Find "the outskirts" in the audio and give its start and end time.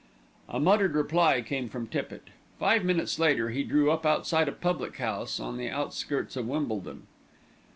5.57-6.35